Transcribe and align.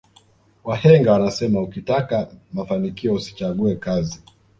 wahenga 0.63 1.11
wanasema 1.11 1.61
ukitaka 1.61 2.31
mafanikio 2.53 3.13
usichague 3.13 3.75
kazi 3.75 4.23